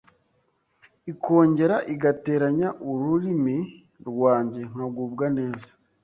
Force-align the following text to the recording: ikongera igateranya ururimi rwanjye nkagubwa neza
ikongera 1.11 1.75
igateranya 1.93 2.67
ururimi 2.89 3.57
rwanjye 4.09 4.61
nkagubwa 4.71 5.25
neza 5.37 5.69